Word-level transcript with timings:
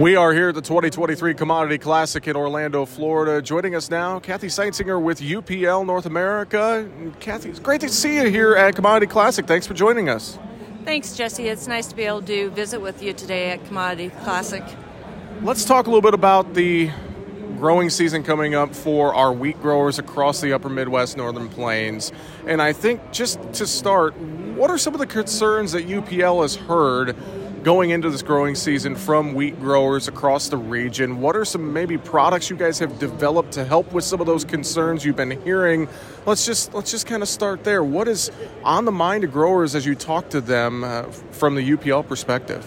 We 0.00 0.16
are 0.16 0.32
here 0.32 0.48
at 0.48 0.54
the 0.54 0.62
2023 0.62 1.34
Commodity 1.34 1.76
Classic 1.76 2.26
in 2.26 2.34
Orlando, 2.34 2.86
Florida. 2.86 3.42
Joining 3.42 3.74
us 3.74 3.90
now, 3.90 4.18
Kathy 4.18 4.46
Seitzinger 4.46 4.98
with 4.98 5.20
UPL 5.20 5.84
North 5.84 6.06
America. 6.06 6.88
Kathy, 7.20 7.50
it's 7.50 7.58
great 7.58 7.82
to 7.82 7.90
see 7.90 8.16
you 8.16 8.30
here 8.30 8.56
at 8.56 8.74
Commodity 8.74 9.08
Classic. 9.08 9.46
Thanks 9.46 9.66
for 9.66 9.74
joining 9.74 10.08
us. 10.08 10.38
Thanks, 10.86 11.14
Jesse. 11.14 11.48
It's 11.48 11.68
nice 11.68 11.86
to 11.88 11.94
be 11.94 12.04
able 12.04 12.22
to 12.22 12.48
visit 12.48 12.80
with 12.80 13.02
you 13.02 13.12
today 13.12 13.50
at 13.50 13.62
Commodity 13.66 14.08
Classic. 14.22 14.64
Let's 15.42 15.66
talk 15.66 15.86
a 15.86 15.90
little 15.90 16.00
bit 16.00 16.14
about 16.14 16.54
the 16.54 16.90
growing 17.58 17.90
season 17.90 18.22
coming 18.22 18.54
up 18.54 18.74
for 18.74 19.14
our 19.14 19.34
wheat 19.34 19.60
growers 19.60 19.98
across 19.98 20.40
the 20.40 20.54
upper 20.54 20.70
Midwest, 20.70 21.18
Northern 21.18 21.50
Plains. 21.50 22.10
And 22.46 22.62
I 22.62 22.72
think 22.72 23.12
just 23.12 23.38
to 23.52 23.66
start, 23.66 24.16
what 24.16 24.70
are 24.70 24.78
some 24.78 24.94
of 24.94 25.00
the 25.00 25.06
concerns 25.06 25.72
that 25.72 25.86
UPL 25.86 26.40
has 26.40 26.56
heard 26.56 27.14
going 27.62 27.90
into 27.90 28.08
this 28.08 28.22
growing 28.22 28.54
season 28.54 28.96
from 28.96 29.34
wheat 29.34 29.58
growers 29.60 30.08
across 30.08 30.48
the 30.48 30.56
region. 30.56 31.20
What 31.20 31.36
are 31.36 31.44
some 31.44 31.72
maybe 31.72 31.98
products 31.98 32.48
you 32.48 32.56
guys 32.56 32.78
have 32.78 32.98
developed 32.98 33.52
to 33.52 33.64
help 33.64 33.92
with 33.92 34.04
some 34.04 34.20
of 34.20 34.26
those 34.26 34.44
concerns 34.44 35.04
you've 35.04 35.16
been 35.16 35.40
hearing? 35.42 35.88
Let's 36.24 36.46
just 36.46 36.72
let's 36.72 36.90
just 36.90 37.06
kind 37.06 37.22
of 37.22 37.28
start 37.28 37.64
there. 37.64 37.84
What 37.84 38.08
is 38.08 38.30
on 38.64 38.84
the 38.84 38.92
mind 38.92 39.24
of 39.24 39.32
growers 39.32 39.74
as 39.74 39.84
you 39.84 39.94
talk 39.94 40.30
to 40.30 40.40
them 40.40 40.84
uh, 40.84 41.02
from 41.32 41.54
the 41.54 41.70
UPL 41.70 42.06
perspective? 42.06 42.66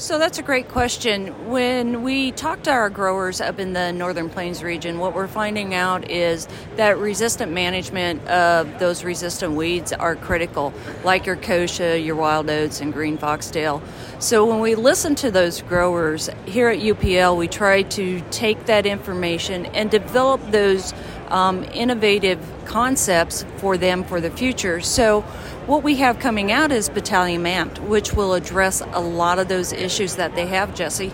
So 0.00 0.16
that's 0.16 0.38
a 0.38 0.44
great 0.44 0.68
question. 0.68 1.48
When 1.50 2.04
we 2.04 2.30
talk 2.30 2.62
to 2.62 2.70
our 2.70 2.88
growers 2.88 3.40
up 3.40 3.58
in 3.58 3.72
the 3.72 3.92
Northern 3.92 4.30
Plains 4.30 4.62
region, 4.62 5.00
what 5.00 5.12
we're 5.12 5.26
finding 5.26 5.74
out 5.74 6.08
is 6.08 6.46
that 6.76 6.98
resistant 6.98 7.50
management 7.50 8.24
of 8.28 8.78
those 8.78 9.02
resistant 9.02 9.54
weeds 9.54 9.92
are 9.92 10.14
critical, 10.14 10.72
like 11.02 11.26
your 11.26 11.34
kochia, 11.34 12.02
your 12.02 12.14
wild 12.14 12.48
oats, 12.48 12.80
and 12.80 12.92
green 12.92 13.18
foxtail. 13.18 13.82
So 14.20 14.46
when 14.46 14.60
we 14.60 14.76
listen 14.76 15.16
to 15.16 15.32
those 15.32 15.62
growers 15.62 16.30
here 16.46 16.68
at 16.68 16.78
UPL, 16.78 17.36
we 17.36 17.48
try 17.48 17.82
to 17.82 18.20
take 18.30 18.66
that 18.66 18.86
information 18.86 19.66
and 19.66 19.90
develop 19.90 20.40
those 20.52 20.94
um, 21.30 21.64
innovative 21.72 22.38
concepts 22.64 23.44
for 23.56 23.76
them 23.76 24.04
for 24.04 24.20
the 24.20 24.30
future. 24.30 24.80
So, 24.80 25.22
what 25.66 25.82
we 25.82 25.96
have 25.96 26.18
coming 26.18 26.50
out 26.50 26.72
is 26.72 26.88
Battalion 26.88 27.42
Amped, 27.44 27.78
which 27.80 28.14
will 28.14 28.34
address 28.34 28.80
a 28.80 29.00
lot 29.00 29.38
of 29.38 29.48
those 29.48 29.72
issues 29.72 30.16
that 30.16 30.34
they 30.34 30.46
have, 30.46 30.74
Jesse. 30.74 31.12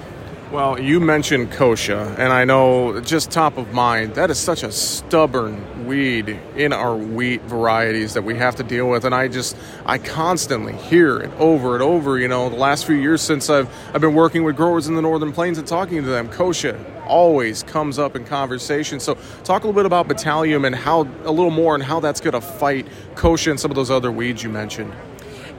Well, 0.54 0.80
you 0.80 1.00
mentioned 1.00 1.50
kochia, 1.50 2.16
and 2.16 2.32
I 2.32 2.44
know 2.44 3.00
just 3.00 3.32
top 3.32 3.58
of 3.58 3.72
mind, 3.72 4.14
that 4.14 4.30
is 4.30 4.38
such 4.38 4.62
a 4.62 4.70
stubborn 4.70 5.88
weed 5.88 6.38
in 6.54 6.72
our 6.72 6.94
wheat 6.94 7.42
varieties 7.42 8.14
that 8.14 8.22
we 8.22 8.36
have 8.36 8.54
to 8.54 8.62
deal 8.62 8.88
with. 8.88 9.04
And 9.04 9.12
I 9.12 9.26
just, 9.26 9.56
I 9.84 9.98
constantly 9.98 10.74
hear 10.74 11.18
it 11.18 11.32
over 11.40 11.74
and 11.74 11.82
over. 11.82 12.20
You 12.20 12.28
know, 12.28 12.50
the 12.50 12.54
last 12.54 12.86
few 12.86 12.94
years 12.94 13.20
since 13.20 13.50
I've, 13.50 13.68
I've 13.92 14.00
been 14.00 14.14
working 14.14 14.44
with 14.44 14.54
growers 14.54 14.86
in 14.86 14.94
the 14.94 15.02
Northern 15.02 15.32
Plains 15.32 15.58
and 15.58 15.66
talking 15.66 16.00
to 16.00 16.08
them, 16.08 16.28
kochia 16.28 16.78
always 17.04 17.64
comes 17.64 17.98
up 17.98 18.14
in 18.14 18.24
conversation. 18.24 19.00
So, 19.00 19.18
talk 19.42 19.64
a 19.64 19.66
little 19.66 19.72
bit 19.72 19.86
about 19.86 20.06
Battalion 20.06 20.64
and 20.64 20.76
how, 20.76 21.00
a 21.24 21.32
little 21.32 21.50
more, 21.50 21.74
and 21.74 21.82
how 21.82 21.98
that's 21.98 22.20
going 22.20 22.34
to 22.34 22.40
fight 22.40 22.86
kochia 23.16 23.50
and 23.50 23.58
some 23.58 23.72
of 23.72 23.74
those 23.74 23.90
other 23.90 24.12
weeds 24.12 24.44
you 24.44 24.50
mentioned. 24.50 24.92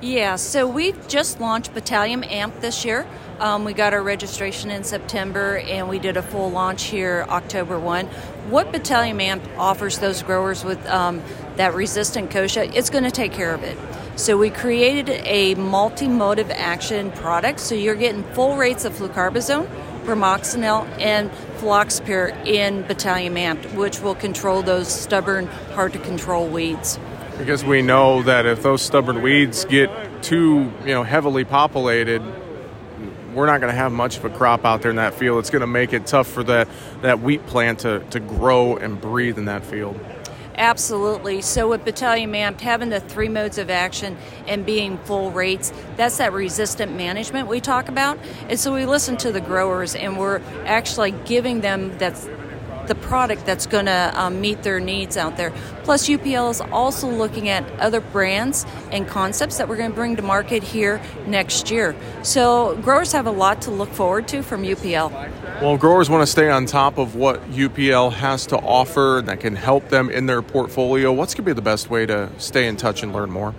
Yeah, 0.02 0.36
so 0.36 0.68
we've 0.68 1.08
just 1.08 1.40
launched 1.40 1.74
Battalion 1.74 2.26
Amp 2.26 2.60
this 2.60 2.84
year. 2.84 3.08
Um, 3.40 3.64
we 3.64 3.72
got 3.72 3.94
our 3.94 4.04
registration 4.04 4.70
in 4.70 4.84
September 4.84 5.58
and 5.58 5.88
we 5.88 6.00
did 6.00 6.18
a 6.18 6.22
full 6.22 6.52
launch 6.52 6.84
here 6.84 7.26
October 7.30 7.80
1. 7.80 8.08
What 8.50 8.74
Battalion 8.74 9.22
Amp 9.22 9.44
offers 9.58 10.00
those 10.00 10.22
growers 10.22 10.66
with 10.66 10.86
um, 10.88 11.24
that 11.56 11.74
resistant 11.74 12.30
kochia, 12.30 12.76
it's 12.76 12.90
going 12.90 13.06
to 13.06 13.12
take 13.12 13.32
care 13.32 13.54
of 13.54 13.64
it. 13.64 13.78
So 14.18 14.38
we 14.38 14.50
created 14.50 15.10
a 15.26 15.56
multi-mode 15.56 16.40
action 16.52 17.12
product, 17.12 17.62
so 17.62 17.74
you're 17.74 17.96
getting 17.96 18.24
full 18.34 18.58
rates 18.58 18.84
of 18.84 18.94
flucarbazone, 18.94 19.68
bromoxynil, 20.04 20.88
and 21.00 21.32
fluroxypyr 21.60 22.46
in 22.46 22.82
Battalion 22.84 23.38
Amp, 23.38 23.66
which 23.74 24.02
will 24.02 24.16
control 24.16 24.62
those 24.62 24.90
stubborn, 24.90 25.48
hard 25.74 25.94
to 25.94 26.00
control 26.00 26.48
weeds 26.48 27.00
because 27.38 27.64
we 27.64 27.82
know 27.82 28.22
that 28.24 28.46
if 28.46 28.64
those 28.64 28.82
stubborn 28.82 29.22
weeds 29.22 29.66
get 29.66 29.90
too 30.24 30.72
you 30.82 30.94
know 30.94 31.04
heavily 31.04 31.44
populated 31.44 32.22
we're 33.34 33.46
not 33.46 33.60
going 33.60 33.72
to 33.72 33.78
have 33.78 33.92
much 33.92 34.18
of 34.18 34.26
a 34.26 34.30
crop 34.30 34.64
out 34.64 34.82
there 34.82 34.92
in 34.92 34.98
that 34.98 35.14
field 35.14 35.40
it's 35.40 35.50
going 35.50 35.62
to 35.62 35.68
make 35.68 35.94
it 35.94 36.08
tough 36.08 36.28
for 36.28 36.44
that 36.44 36.68
that 37.02 37.20
wheat 37.20 37.46
plant 37.48 37.80
to, 37.80 38.00
to 38.10 38.20
grow 38.20 38.78
and 38.78 39.02
breathe 39.02 39.38
in 39.38 39.46
that 39.46 39.64
field 39.64 40.00
Absolutely. 40.58 41.42
So 41.42 41.70
with 41.70 41.84
Battalion 41.84 42.32
Amped, 42.32 42.62
having 42.62 42.90
the 42.90 43.02
three 43.02 43.28
modes 43.28 43.58
of 43.58 43.70
action 43.70 44.18
and 44.48 44.66
being 44.66 44.98
full 45.00 45.32
rates, 45.32 45.74
that's 45.98 46.18
that 46.18 46.32
resistant 46.32 46.96
management 46.96 47.48
we 47.50 47.60
talk 47.60 47.90
about. 47.90 48.18
And 48.48 48.58
so 48.60 48.74
we 48.74 48.86
listen 48.86 49.18
to 49.18 49.32
the 49.32 49.42
growers 49.42 49.96
and 49.96 50.18
we're 50.18 50.40
actually 50.66 51.12
giving 51.12 51.62
them 51.62 51.98
that 51.98 52.16
the 52.88 52.96
product 52.96 53.46
that's 53.46 53.66
going 53.66 53.86
to 53.86 54.12
um, 54.16 54.42
meet 54.42 54.64
their 54.64 54.80
needs 54.80 55.18
out 55.18 55.38
there. 55.38 55.52
Plus, 55.84 56.08
UPL 56.08 56.52
is 56.52 56.62
also 56.62 57.10
looking 57.10 57.50
at 57.50 57.64
other 57.80 58.02
brands 58.02 58.66
and 58.92 59.08
concepts 59.08 59.58
that 59.58 59.68
we're 59.68 59.78
going 59.78 59.92
to 59.92 59.96
bring 59.96 60.16
to 60.16 60.22
market 60.22 60.64
here 60.64 61.02
next 61.28 61.70
year. 61.70 61.96
So, 62.24 62.76
growers 62.78 63.12
have 63.12 63.28
a 63.28 63.32
lot 63.32 63.62
to 63.64 63.72
look 63.72 63.90
forward 63.90 64.28
to 64.30 64.42
from 64.42 64.64
UPL. 64.64 65.12
Well, 65.62 65.78
growers 65.78 66.10
want 66.10 66.22
to 66.22 66.28
stay 66.28 66.50
on 66.50 66.66
top 66.66 66.98
of 66.98 67.16
what 67.16 67.42
UPL 67.52 68.12
has 68.14 68.46
to 68.48 68.58
offer 68.58 69.22
that 69.26 69.40
can 69.40 69.56
help 69.56 69.90
them 69.90 70.10
in 70.10 70.26
their 70.26 70.42
portfolio. 70.42 71.14
What's 71.14 71.34
going 71.34 71.46
to 71.46 71.50
be 71.50 71.54
the 71.54 71.62
best 71.62 71.90
way 71.90 72.06
to 72.06 72.30
stay 72.38 72.68
in 72.68 72.78
touch 72.78 73.04
and 73.04 73.14
learn 73.14 73.32
more? 73.32 73.54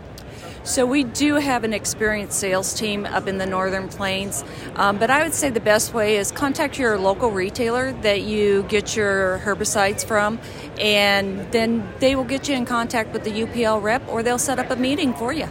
So 0.66 0.84
we 0.84 1.04
do 1.04 1.37
have 1.37 1.62
an 1.62 1.72
experienced 1.72 2.41
sales 2.41 2.75
team 2.75 3.06
up 3.06 3.28
in 3.28 3.38
the 3.38 3.47
Northern 3.47 3.87
Plains, 3.88 4.43
um, 4.75 4.99
but 4.99 5.10
I 5.10 5.22
would 5.22 5.32
say 5.32 5.49
the 5.49 5.60
best 5.60 5.94
way 5.94 6.16
is 6.16 6.32
contact 6.32 6.77
your 6.77 6.99
local 6.99 7.31
retailer 7.31 7.93
that 8.03 8.22
you 8.22 8.65
get 8.65 8.97
your 8.97 9.38
herbicides 9.44 10.05
from, 10.05 10.41
and 10.81 11.53
then 11.53 11.88
they 12.00 12.16
will 12.16 12.25
get 12.25 12.49
you 12.49 12.56
in 12.56 12.66
contact 12.66 13.12
with 13.12 13.22
the 13.22 13.31
UPL 13.31 13.81
rep, 13.81 14.03
or 14.09 14.25
they'll 14.25 14.38
set 14.38 14.59
up 14.59 14.69
a 14.71 14.76
meeting 14.76 15.15
for 15.15 15.32
you. 15.32 15.47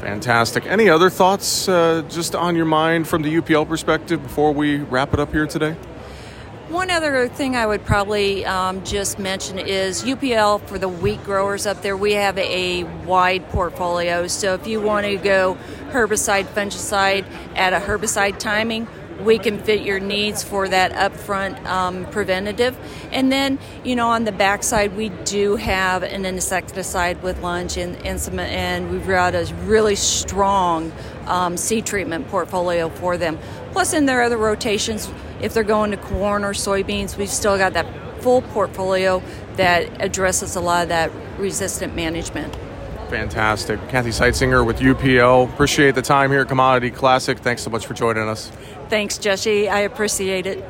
Fantastic. 0.00 0.66
Any 0.66 0.90
other 0.90 1.10
thoughts 1.10 1.68
uh, 1.68 2.02
just 2.08 2.34
on 2.34 2.56
your 2.56 2.64
mind 2.64 3.06
from 3.06 3.22
the 3.22 3.36
UPL 3.36 3.68
perspective 3.68 4.20
before 4.20 4.52
we 4.52 4.78
wrap 4.78 5.14
it 5.14 5.20
up 5.20 5.30
here 5.30 5.46
today? 5.46 5.76
One 6.68 6.90
other 6.90 7.28
thing 7.28 7.54
I 7.54 7.64
would 7.64 7.84
probably 7.84 8.44
um, 8.44 8.82
just 8.82 9.20
mention 9.20 9.56
is 9.56 10.02
UPL 10.02 10.60
for 10.62 10.80
the 10.80 10.88
wheat 10.88 11.22
growers 11.22 11.64
up 11.64 11.80
there. 11.80 11.96
We 11.96 12.14
have 12.14 12.36
a 12.38 12.82
wide 13.04 13.48
portfolio. 13.50 14.26
So 14.26 14.54
if 14.54 14.66
you 14.66 14.80
want 14.80 15.06
to 15.06 15.16
go 15.16 15.56
herbicide, 15.90 16.46
fungicide 16.46 17.24
at 17.54 17.72
a 17.72 17.78
herbicide 17.78 18.40
timing, 18.40 18.88
we 19.20 19.38
can 19.38 19.60
fit 19.60 19.82
your 19.82 20.00
needs 20.00 20.42
for 20.42 20.68
that 20.68 20.90
upfront 20.92 21.64
um, 21.66 22.04
preventative. 22.06 22.76
And 23.12 23.30
then, 23.30 23.60
you 23.84 23.94
know, 23.94 24.08
on 24.08 24.24
the 24.24 24.32
backside, 24.32 24.96
we 24.96 25.10
do 25.24 25.54
have 25.54 26.02
an 26.02 26.24
insecticide 26.24 27.22
with 27.22 27.40
lunge 27.42 27.76
and, 27.76 27.94
and, 28.04 28.20
some, 28.20 28.40
and 28.40 28.90
we've 28.90 29.06
got 29.06 29.36
a 29.36 29.46
really 29.66 29.94
strong 29.94 30.90
um, 31.26 31.56
seed 31.56 31.86
treatment 31.86 32.26
portfolio 32.26 32.88
for 32.88 33.16
them. 33.16 33.38
Plus, 33.70 33.92
in 33.92 34.06
their 34.06 34.22
other 34.22 34.36
rotations, 34.36 35.08
if 35.40 35.54
they're 35.54 35.62
going 35.62 35.90
to 35.90 35.96
corn 35.96 36.44
or 36.44 36.52
soybeans, 36.52 37.16
we've 37.16 37.28
still 37.28 37.58
got 37.58 37.74
that 37.74 37.86
full 38.22 38.42
portfolio 38.42 39.22
that 39.56 40.02
addresses 40.02 40.56
a 40.56 40.60
lot 40.60 40.82
of 40.82 40.88
that 40.88 41.10
resistant 41.38 41.94
management. 41.94 42.54
Fantastic. 43.10 43.80
Kathy 43.88 44.10
Seitzinger 44.10 44.66
with 44.66 44.80
UPL. 44.80 45.48
Appreciate 45.52 45.94
the 45.94 46.02
time 46.02 46.30
here 46.30 46.40
at 46.40 46.48
Commodity 46.48 46.90
Classic. 46.90 47.38
Thanks 47.38 47.62
so 47.62 47.70
much 47.70 47.86
for 47.86 47.94
joining 47.94 48.28
us. 48.28 48.50
Thanks, 48.88 49.18
Jesse. 49.18 49.68
I 49.68 49.80
appreciate 49.80 50.46
it. 50.46 50.64